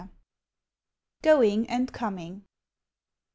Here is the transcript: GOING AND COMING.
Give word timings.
GOING 1.21 1.69
AND 1.69 1.93
COMING. 1.93 2.45